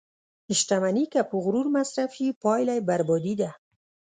[0.59, 3.49] •شتمني که په غرور مصرف شي، پایله یې بربادي ده.